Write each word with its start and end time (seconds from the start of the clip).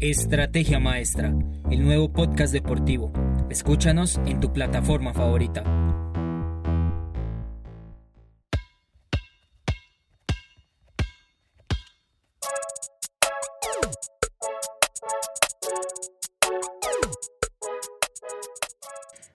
Estrategia 0.00 0.78
Maestra, 0.78 1.34
el 1.72 1.82
nuevo 1.82 2.12
podcast 2.12 2.52
deportivo. 2.52 3.12
Escúchanos 3.50 4.20
en 4.26 4.38
tu 4.38 4.52
plataforma 4.52 5.12
favorita. 5.12 5.64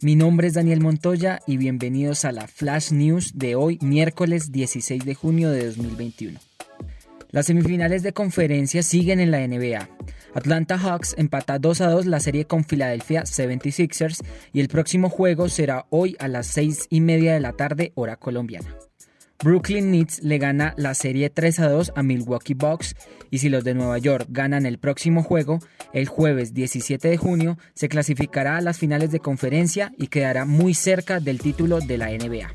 Mi 0.00 0.16
nombre 0.16 0.46
es 0.46 0.54
Daniel 0.54 0.80
Montoya 0.80 1.40
y 1.46 1.58
bienvenidos 1.58 2.24
a 2.24 2.32
la 2.32 2.46
Flash 2.46 2.92
News 2.92 3.32
de 3.34 3.56
hoy, 3.56 3.78
miércoles 3.82 4.52
16 4.52 5.04
de 5.04 5.14
junio 5.14 5.50
de 5.50 5.66
2021. 5.66 6.40
Las 7.30 7.44
semifinales 7.44 8.02
de 8.02 8.14
conferencia 8.14 8.82
siguen 8.82 9.20
en 9.20 9.30
la 9.30 9.46
NBA. 9.46 9.86
Atlanta 10.36 10.76
Hawks 10.76 11.14
empata 11.16 11.58
2 11.58 11.80
a 11.80 11.88
2 11.88 12.04
la 12.04 12.20
serie 12.20 12.44
con 12.44 12.62
Philadelphia 12.62 13.22
76ers 13.22 14.22
y 14.52 14.60
el 14.60 14.68
próximo 14.68 15.08
juego 15.08 15.48
será 15.48 15.86
hoy 15.88 16.14
a 16.18 16.28
las 16.28 16.46
6 16.48 16.88
y 16.90 17.00
media 17.00 17.32
de 17.32 17.40
la 17.40 17.54
tarde, 17.54 17.92
hora 17.94 18.16
colombiana. 18.16 18.68
Brooklyn 19.42 19.90
Nets 19.90 20.22
le 20.22 20.36
gana 20.36 20.74
la 20.76 20.92
serie 20.92 21.30
3 21.30 21.60
a 21.60 21.70
2 21.70 21.92
a 21.96 22.02
Milwaukee 22.02 22.52
Bucks 22.52 22.96
y 23.30 23.38
si 23.38 23.48
los 23.48 23.64
de 23.64 23.72
Nueva 23.72 23.96
York 23.96 24.26
ganan 24.28 24.66
el 24.66 24.76
próximo 24.76 25.22
juego, 25.22 25.58
el 25.94 26.06
jueves 26.06 26.52
17 26.52 27.08
de 27.08 27.16
junio 27.16 27.56
se 27.72 27.88
clasificará 27.88 28.58
a 28.58 28.60
las 28.60 28.76
finales 28.76 29.10
de 29.12 29.20
conferencia 29.20 29.94
y 29.96 30.08
quedará 30.08 30.44
muy 30.44 30.74
cerca 30.74 31.18
del 31.18 31.40
título 31.40 31.80
de 31.80 31.96
la 31.96 32.10
NBA. 32.10 32.52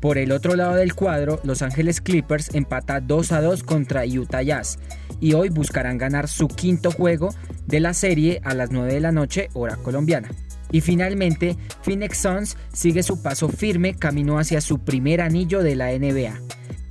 Por 0.00 0.18
el 0.18 0.32
otro 0.32 0.56
lado 0.56 0.74
del 0.74 0.94
cuadro, 0.94 1.40
Los 1.44 1.62
Ángeles 1.62 2.00
Clippers 2.00 2.52
empata 2.52 3.00
2 3.00 3.30
a 3.30 3.42
2 3.42 3.62
contra 3.62 4.04
Utah 4.04 4.42
Jazz 4.42 4.78
y 5.20 5.34
hoy 5.34 5.48
buscarán 5.48 5.98
ganar 5.98 6.28
su 6.28 6.48
quinto 6.48 6.90
juego 6.90 7.30
de 7.66 7.80
la 7.80 7.94
serie 7.94 8.40
a 8.44 8.54
las 8.54 8.70
9 8.70 8.92
de 8.94 9.00
la 9.00 9.12
noche 9.12 9.48
hora 9.54 9.76
colombiana. 9.76 10.28
Y 10.70 10.80
finalmente, 10.80 11.56
Phoenix 11.82 12.18
Suns 12.18 12.56
sigue 12.72 13.02
su 13.02 13.22
paso 13.22 13.48
firme 13.48 13.94
camino 13.94 14.38
hacia 14.38 14.60
su 14.60 14.78
primer 14.80 15.20
anillo 15.20 15.62
de 15.62 15.76
la 15.76 15.90
NBA. 15.90 16.40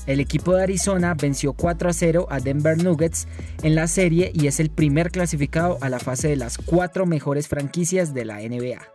El 0.07 0.19
equipo 0.19 0.55
de 0.55 0.63
Arizona 0.63 1.15
venció 1.15 1.53
4 1.53 1.89
a 1.89 1.93
0 1.93 2.27
a 2.29 2.39
Denver 2.39 2.81
Nuggets 2.81 3.27
en 3.63 3.75
la 3.75 3.87
serie 3.87 4.31
y 4.33 4.47
es 4.47 4.59
el 4.59 4.69
primer 4.69 5.11
clasificado 5.11 5.77
a 5.81 5.89
la 5.89 5.99
fase 5.99 6.27
de 6.27 6.35
las 6.35 6.57
cuatro 6.57 7.05
mejores 7.05 7.47
franquicias 7.47 8.13
de 8.13 8.25
la 8.25 8.37
NBA. 8.39 8.94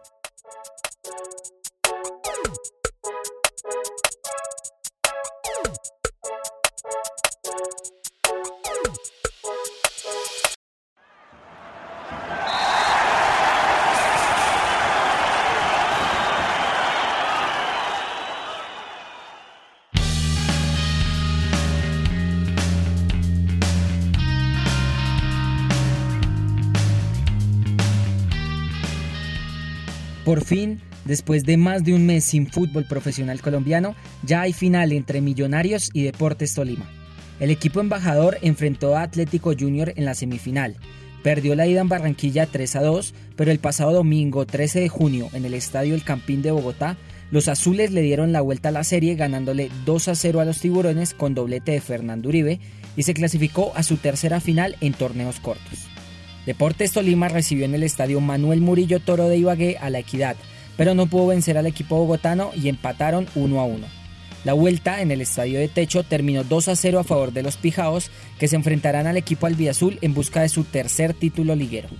Por 30.25 30.45
fin, 30.45 30.81
después 31.05 31.45
de 31.45 31.57
más 31.57 31.83
de 31.85 31.95
un 31.95 32.05
mes 32.07 32.25
sin 32.25 32.47
fútbol 32.47 32.85
profesional 32.85 33.41
colombiano, 33.41 33.95
ya 34.23 34.43
hay 34.43 34.53
final 34.53 34.93
entre 34.93 35.21
Millonarios 35.21 35.91
y 35.93 36.03
Deportes 36.03 36.55
Tolima. 36.55 36.89
El 37.41 37.51
equipo 37.51 37.81
embajador 37.81 38.37
enfrentó 38.43 38.97
a 38.97 39.03
Atlético 39.03 39.55
Junior 39.59 39.95
en 39.97 40.05
la 40.05 40.15
semifinal. 40.15 40.77
Perdió 41.23 41.55
la 41.55 41.67
ida 41.67 41.81
en 41.81 41.89
Barranquilla 41.89 42.47
3 42.47 42.77
a 42.77 42.83
2, 42.83 43.15
pero 43.37 43.51
el 43.51 43.59
pasado 43.59 43.93
domingo 43.93 44.47
13 44.47 44.81
de 44.81 44.89
junio 44.89 45.29
en 45.33 45.45
el 45.47 45.55
estadio 45.55 45.95
El 45.95 46.05
Campín 46.05 46.43
de 46.43 46.51
Bogotá, 46.51 46.97
los 47.31 47.49
azules 47.49 47.93
le 47.93 48.03
dieron 48.03 48.33
la 48.33 48.41
vuelta 48.41 48.71
a 48.71 48.73
la 48.73 48.85
serie 48.85 49.15
ganándole 49.15 49.71
2 49.87 50.09
a 50.09 50.15
0 50.15 50.41
a 50.41 50.45
los 50.45 50.61
tiburones 50.61 51.15
con 51.15 51.35
doblete 51.35 51.73
de 51.73 51.81
Fernando 51.81 52.29
Uribe 52.29 52.59
y 52.97 53.05
se 53.05 53.15
clasificó 53.15 53.73
a 53.77 53.83
su 53.83 53.97
tercera 53.97 54.41
final 54.41 54.77
en 54.81 54.95
torneos 54.95 55.41
cortos. 55.41 55.90
Deportes 56.47 56.93
Tolima 56.93 57.29
recibió 57.29 57.65
en 57.65 57.75
el 57.75 57.83
estadio 57.83 58.21
Manuel 58.21 58.61
Murillo 58.61 59.01
Toro 59.01 59.29
de 59.29 59.37
Ibagué 59.37 59.77
a 59.79 59.91
la 59.91 59.99
Equidad, 59.99 60.37
pero 60.77 60.95
no 60.95 61.07
pudo 61.07 61.29
vencer 61.29 61.59
al 61.59 61.67
equipo 61.67 61.97
bogotano 61.97 62.51
y 62.57 62.69
empataron 62.69 63.27
1 63.35 63.61
a 63.61 63.65
1. 63.65 63.87
La 64.45 64.55
vuelta 64.55 65.03
en 65.03 65.11
el 65.11 65.21
estadio 65.21 65.59
de 65.59 65.69
techo 65.69 66.03
terminó 66.03 66.43
2 66.45 66.69
a 66.69 66.77
0 66.77 67.01
a 67.01 67.05
favor 67.05 67.33
de 67.33 67.43
los 67.43 67.59
Pijaos, 67.59 68.11
que 68.39 68.49
se 68.49 68.57
enfrentarán 68.57 69.07
al 69.07 69.19
equipo 69.19 69.47
albiazul 69.47 69.99
en 70.01 70.15
busca 70.15 70.41
de 70.41 70.49
su 70.49 70.65
tercer 70.65 71.13
título 71.13 71.55
liguero. 71.55 71.91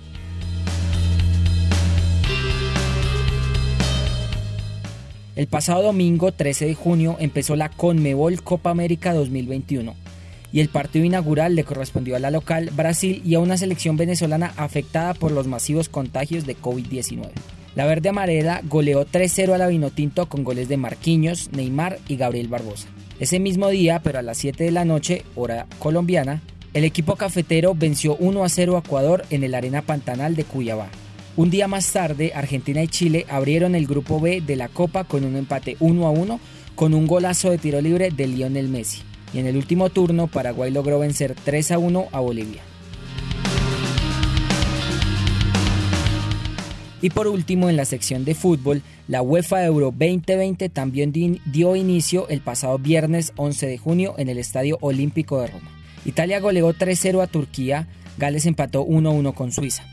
El 5.35 5.47
pasado 5.47 5.83
domingo 5.83 6.31
13 6.31 6.65
de 6.65 6.75
junio 6.75 7.15
empezó 7.19 7.55
la 7.55 7.69
Conmebol 7.69 8.41
Copa 8.41 8.71
América 8.71 9.13
2021 9.13 10.00
y 10.53 10.59
el 10.59 10.69
partido 10.69 11.05
inaugural 11.05 11.55
le 11.55 11.63
correspondió 11.63 12.15
a 12.15 12.19
la 12.19 12.31
local 12.31 12.69
Brasil 12.73 13.21
y 13.25 13.35
a 13.35 13.39
una 13.39 13.57
selección 13.57 13.97
venezolana 13.97 14.53
afectada 14.57 15.13
por 15.13 15.31
los 15.31 15.47
masivos 15.47 15.89
contagios 15.89 16.45
de 16.45 16.57
COVID-19. 16.57 17.29
La 17.75 17.85
verde 17.85 18.09
amarela 18.09 18.61
goleó 18.65 19.05
3-0 19.05 19.53
a 19.53 19.57
la 19.57 19.67
Vinotinto 19.67 20.27
con 20.27 20.43
goles 20.43 20.67
de 20.67 20.75
Marquinhos, 20.75 21.51
Neymar 21.53 21.99
y 22.07 22.17
Gabriel 22.17 22.49
Barbosa. 22.49 22.89
Ese 23.19 23.39
mismo 23.39 23.69
día, 23.69 24.01
pero 24.03 24.19
a 24.19 24.23
las 24.23 24.37
7 24.39 24.63
de 24.63 24.71
la 24.71 24.83
noche, 24.83 25.23
hora 25.35 25.67
colombiana, 25.79 26.41
el 26.73 26.83
equipo 26.83 27.15
cafetero 27.15 27.73
venció 27.73 28.15
1 28.17 28.49
0 28.49 28.75
a 28.75 28.79
Ecuador 28.79 29.25
en 29.29 29.43
el 29.43 29.55
Arena 29.55 29.81
Pantanal 29.83 30.35
de 30.35 30.43
Cuyabá. 30.43 30.89
Un 31.37 31.49
día 31.49 31.67
más 31.69 31.89
tarde, 31.93 32.33
Argentina 32.35 32.83
y 32.83 32.89
Chile 32.89 33.25
abrieron 33.29 33.75
el 33.75 33.87
grupo 33.87 34.19
B 34.19 34.41
de 34.41 34.57
la 34.57 34.67
Copa 34.67 35.05
con 35.05 35.23
un 35.23 35.37
empate 35.37 35.77
1 35.79 36.11
1 36.11 36.39
con 36.75 36.93
un 36.93 37.07
golazo 37.07 37.51
de 37.51 37.57
tiro 37.57 37.79
libre 37.79 38.09
de 38.11 38.27
Lionel 38.27 38.67
Messi 38.67 39.03
y 39.33 39.39
en 39.39 39.47
el 39.47 39.57
último 39.57 39.89
turno 39.89 40.27
Paraguay 40.27 40.71
logró 40.71 40.99
vencer 40.99 41.35
3 41.43 41.71
a 41.71 41.77
1 41.77 42.07
a 42.11 42.19
Bolivia. 42.19 42.61
Y 47.01 47.09
por 47.09 47.27
último, 47.27 47.67
en 47.67 47.77
la 47.77 47.85
sección 47.85 48.25
de 48.25 48.35
fútbol, 48.35 48.83
la 49.07 49.23
UEFA 49.23 49.65
Euro 49.65 49.87
2020 49.87 50.69
también 50.69 51.11
dio 51.45 51.75
inicio 51.75 52.27
el 52.29 52.41
pasado 52.41 52.77
viernes 52.77 53.33
11 53.37 53.65
de 53.65 53.77
junio 53.79 54.13
en 54.17 54.29
el 54.29 54.37
Estadio 54.37 54.77
Olímpico 54.81 55.41
de 55.41 55.47
Roma. 55.47 55.71
Italia 56.05 56.39
goleó 56.39 56.71
3-0 56.73 57.23
a 57.23 57.27
Turquía, 57.27 57.87
Gales 58.17 58.45
empató 58.45 58.85
1-1 58.85 59.33
con 59.33 59.51
Suiza. 59.51 59.83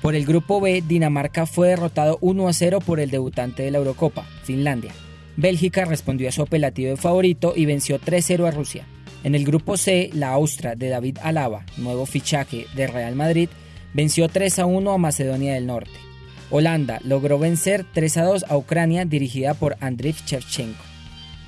Por 0.00 0.14
el 0.14 0.26
grupo 0.26 0.60
B, 0.60 0.82
Dinamarca 0.86 1.46
fue 1.46 1.68
derrotado 1.68 2.18
1-0 2.20 2.82
por 2.82 3.00
el 3.00 3.10
debutante 3.10 3.62
de 3.62 3.70
la 3.70 3.78
Eurocopa, 3.78 4.24
Finlandia. 4.44 4.92
Bélgica 5.36 5.84
respondió 5.84 6.28
a 6.28 6.32
su 6.32 6.42
apelativo 6.42 6.90
de 6.90 6.96
favorito 6.96 7.54
y 7.56 7.66
venció 7.66 8.00
3-0 8.00 8.46
a 8.46 8.52
Rusia. 8.52 8.86
En 9.24 9.34
el 9.34 9.44
grupo 9.44 9.76
C, 9.76 10.10
la 10.12 10.30
Austria 10.30 10.76
de 10.76 10.88
David 10.88 11.18
Alaba, 11.22 11.64
nuevo 11.76 12.06
fichaje 12.06 12.66
de 12.76 12.86
Real 12.86 13.16
Madrid, 13.16 13.48
venció 13.94 14.28
3-1 14.28 14.94
a 14.94 14.98
Macedonia 14.98 15.54
del 15.54 15.66
Norte. 15.66 15.92
Holanda 16.50 17.00
logró 17.02 17.38
vencer 17.38 17.84
3-2 17.94 18.44
a 18.48 18.56
Ucrania 18.56 19.04
dirigida 19.06 19.54
por 19.54 19.76
Andriy 19.80 20.14
Shevchenko. 20.24 20.84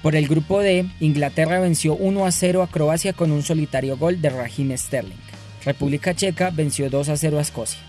Por 0.02 0.16
el 0.16 0.26
grupo 0.26 0.60
D, 0.60 0.86
Inglaterra 1.00 1.60
venció 1.60 1.96
1-0 1.96 2.62
a 2.62 2.66
Croacia 2.66 3.12
con 3.12 3.30
un 3.30 3.42
solitario 3.42 3.96
gol 3.96 4.20
de 4.20 4.30
Raheem 4.30 4.76
Sterling. 4.76 5.14
República 5.64 6.14
Checa 6.14 6.50
venció 6.50 6.90
2-0 6.90 7.38
a 7.38 7.40
Escocia. 7.40 7.80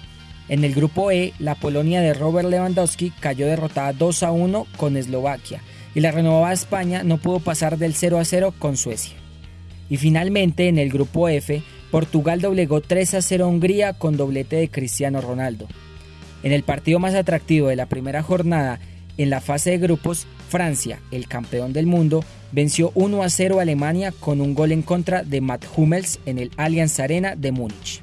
En 0.48 0.64
el 0.64 0.74
grupo 0.74 1.12
E, 1.12 1.34
la 1.40 1.56
Polonia 1.56 2.02
de 2.02 2.14
Robert 2.14 2.50
Lewandowski 2.50 3.12
cayó 3.20 3.48
derrotada 3.48 3.94
2-1 3.94 4.66
con 4.78 4.96
Eslovaquia 4.96 5.62
y 5.96 6.00
la 6.00 6.12
renovada 6.12 6.54
España 6.54 7.04
no 7.04 7.18
pudo 7.18 7.40
pasar 7.40 7.78
del 7.78 7.94
0 7.94 8.20
a 8.20 8.26
0 8.26 8.54
con 8.58 8.78
Suecia. 8.78 9.16
Y 9.90 9.98
finalmente 9.98 10.68
en 10.68 10.78
el 10.78 10.90
grupo 10.90 11.30
F, 11.30 11.62
Portugal 11.92 12.42
doblegó 12.42 12.82
3 12.82 13.16
a 13.16 13.22
0 13.22 13.46
a 13.46 13.48
Hungría 13.48 13.94
con 13.94 14.18
doblete 14.18 14.58
de 14.58 14.70
Cristiano 14.70 15.22
Ronaldo. 15.22 15.68
En 16.44 16.52
el 16.52 16.64
partido 16.64 17.00
más 17.00 17.16
atractivo 17.16 17.70
de 17.70 17.76
la 17.76 17.88
primera 17.88 18.22
jornada, 18.22 18.80
en 19.18 19.30
la 19.30 19.42
fase 19.42 19.72
de 19.72 19.78
grupos, 19.80 20.28
Francia, 20.50 21.00
el 21.12 21.28
campeón 21.28 21.74
del 21.74 21.88
mundo, 21.88 22.24
venció 22.52 22.92
1 22.96 23.24
a 23.24 23.30
0 23.30 23.60
a 23.60 23.62
Alemania 23.64 24.12
con 24.12 24.42
un 24.42 24.54
gol 24.54 24.72
en 24.72 24.82
contra 24.82 25.24
de 25.24 25.42
Matt 25.42 25.66
Hummels 25.76 26.20
en 26.26 26.38
el 26.38 26.52
Allianz 26.58 27.00
Arena 27.00 27.36
de 27.36 27.52
Múnich. 27.52 28.02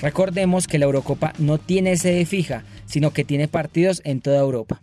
Recordemos 0.00 0.66
que 0.66 0.78
la 0.78 0.86
Eurocopa 0.86 1.32
no 1.38 1.58
tiene 1.58 1.96
sede 1.96 2.26
fija, 2.26 2.64
sino 2.84 3.12
que 3.12 3.24
tiene 3.24 3.48
partidos 3.48 4.02
en 4.04 4.20
toda 4.20 4.40
Europa. 4.40 4.82